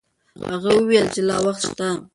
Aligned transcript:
هغې 0.49 0.71
وویل 0.77 1.07
چې 1.13 1.21
لا 1.27 1.37
وخت 1.45 1.61
شته. 1.67 1.87